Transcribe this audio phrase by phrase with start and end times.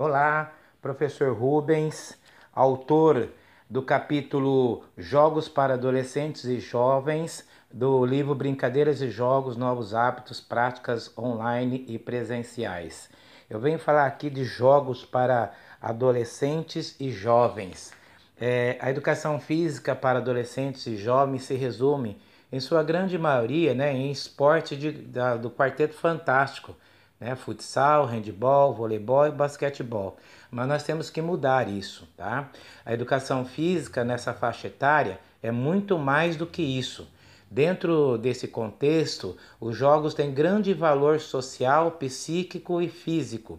[0.00, 2.16] Olá, professor Rubens,
[2.54, 3.30] autor
[3.68, 11.10] do capítulo Jogos para Adolescentes e Jovens do livro Brincadeiras e Jogos, Novos Hábitos, Práticas
[11.18, 13.10] Online e Presenciais.
[13.50, 15.50] Eu venho falar aqui de jogos para
[15.82, 17.92] adolescentes e jovens.
[18.40, 22.22] É, a educação física para adolescentes e jovens se resume,
[22.52, 26.76] em sua grande maioria, né, em esporte de, da, do Quarteto Fantástico
[27.20, 27.34] né?
[27.34, 30.16] Futsal, handball, voleibol e basquetebol.
[30.50, 32.50] Mas nós temos que mudar isso, tá?
[32.84, 37.08] A educação física nessa faixa etária é muito mais do que isso.
[37.50, 43.58] Dentro desse contexto, os jogos têm grande valor social, psíquico e físico.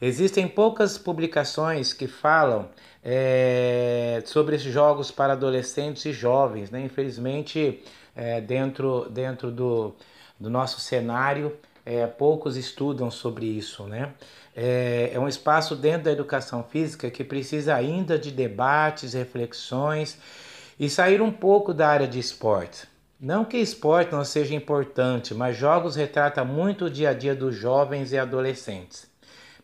[0.00, 2.68] Existem poucas publicações que falam
[3.04, 6.70] é, sobre esses jogos para adolescentes e jovens.
[6.70, 6.80] Né?
[6.80, 7.82] Infelizmente,
[8.16, 9.94] é, dentro, dentro do,
[10.38, 11.56] do nosso cenário,
[11.90, 14.12] é, poucos estudam sobre isso, né?
[14.54, 20.16] É, é um espaço dentro da educação física que precisa ainda de debates, reflexões
[20.78, 22.86] e sair um pouco da área de esporte.
[23.20, 27.56] Não que esporte não seja importante, mas jogos retrata muito o dia a dia dos
[27.56, 29.09] jovens e adolescentes.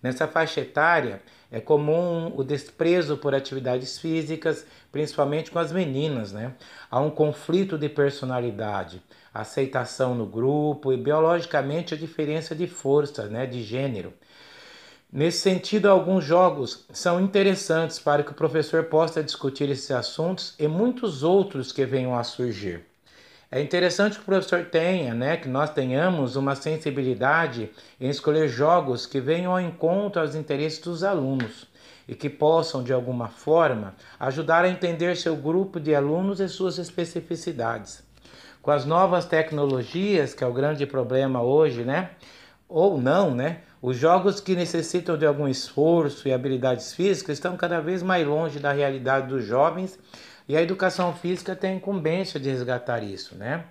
[0.02, 6.52] Nessa faixa etária, é comum o desprezo por atividades físicas, principalmente com as meninas, né?
[6.90, 13.46] Há um conflito de personalidade, aceitação no grupo e biologicamente a diferença de força, né,
[13.46, 14.12] de gênero.
[15.12, 20.66] Nesse sentido, alguns jogos são interessantes para que o professor possa discutir esses assuntos e
[20.66, 22.84] muitos outros que venham a surgir.
[23.48, 29.06] É interessante que o professor tenha, né, que nós tenhamos uma sensibilidade em escolher jogos
[29.06, 31.64] que venham ao encontro aos interesses dos alunos
[32.08, 36.78] e que possam, de alguma forma, ajudar a entender seu grupo de alunos e suas
[36.78, 38.02] especificidades.
[38.60, 42.10] Com as novas tecnologias, que é o grande problema hoje, né?
[42.68, 43.60] Ou não, né?
[43.80, 48.58] Os jogos que necessitam de algum esforço e habilidades físicas estão cada vez mais longe
[48.58, 49.96] da realidade dos jovens
[50.48, 53.64] e a educação física tem a incumbência de resgatar isso, né?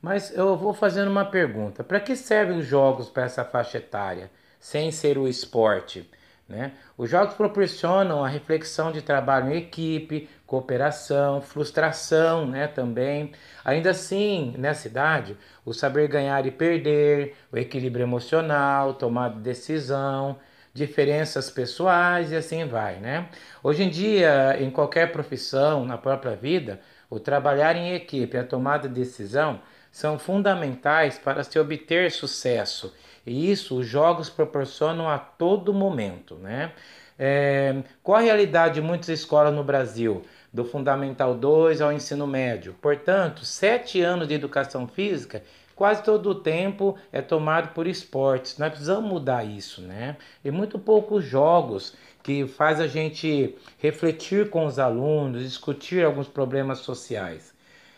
[0.00, 4.30] Mas eu vou fazendo uma pergunta: para que servem os jogos para essa faixa etária,
[4.60, 6.08] sem ser o esporte?
[6.46, 6.72] Né?
[6.96, 13.32] Os jogos proporcionam a reflexão de trabalho em equipe, cooperação, frustração né, também.
[13.64, 20.38] Ainda assim, nessa idade, o saber ganhar e perder, o equilíbrio emocional, tomada de decisão,
[20.74, 23.28] diferenças pessoais e assim vai, né?
[23.62, 28.88] Hoje em dia, em qualquer profissão, na própria vida, o trabalhar em equipe a tomada
[28.88, 29.60] de decisão
[29.92, 32.92] são fundamentais para se obter sucesso.
[33.24, 36.72] E isso os jogos proporcionam a todo momento, né?
[37.16, 40.22] É, qual a realidade de muitas escolas no Brasil?
[40.52, 42.74] Do Fundamental 2 ao ensino médio.
[42.82, 45.42] Portanto, sete anos de educação física
[45.74, 48.58] quase todo o tempo é tomado por esportes.
[48.58, 50.16] Nós precisamos mudar isso, né?
[50.44, 56.78] E muito poucos jogos que faz a gente refletir com os alunos, discutir alguns problemas
[56.78, 57.52] sociais.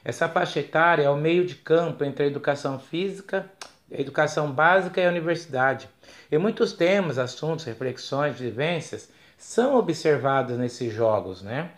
[0.04, 3.50] Essa faixa etária é o meio de campo entre a educação física,
[3.90, 5.88] a educação básica e a universidade.
[6.30, 11.70] E muitos temas, assuntos, reflexões, vivências são observados nesses jogos, né?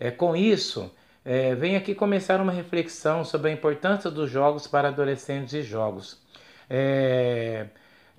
[0.00, 0.90] É, com isso,
[1.24, 6.20] é, venho aqui começar uma reflexão sobre a importância dos jogos para adolescentes e jogos.
[6.68, 7.66] É,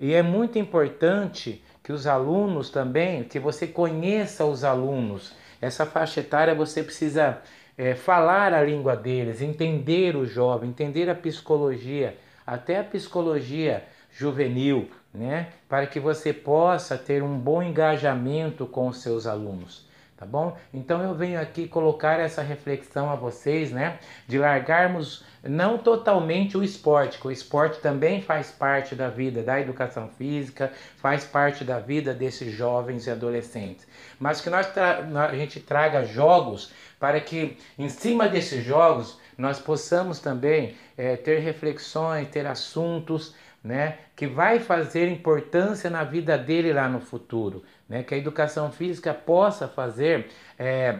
[0.00, 5.34] e é muito importante que os alunos também, que você conheça os alunos.
[5.60, 7.42] Essa faixa etária você precisa
[7.76, 12.16] é, falar a língua deles, entender o jovem, entender a psicologia,
[12.46, 15.48] até a psicologia juvenil, né?
[15.68, 19.84] Para que você possa ter um bom engajamento com os seus alunos
[20.16, 20.56] tá bom?
[20.72, 23.98] Então eu venho aqui colocar essa reflexão a vocês, né?
[24.26, 29.60] De largarmos não totalmente o esporte, que o esporte também faz parte da vida da
[29.60, 33.86] educação física, faz parte da vida desses jovens e adolescentes,
[34.18, 40.20] mas que nós a gente traga jogos para que em cima desses jogos nós possamos
[40.20, 46.86] também é, ter reflexões, ter assuntos né, que vai fazer importância na vida dele lá
[46.86, 50.28] no futuro, né, que a educação física possa fazer,
[50.58, 50.98] é,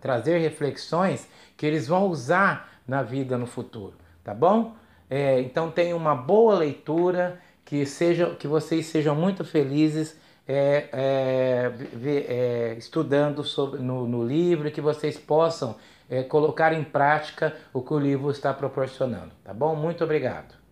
[0.00, 3.94] trazer reflexões que eles vão usar na vida no futuro,
[4.24, 4.74] tá bom?
[5.08, 11.72] É, então tenha uma boa leitura, que seja, que vocês sejam muito felizes é, é,
[12.28, 15.76] é, estudando sobre, no, no, livro, que vocês possam
[16.08, 19.74] é, colocar em prática o que o livro está proporcionando, tá bom?
[19.74, 20.65] Muito obrigado.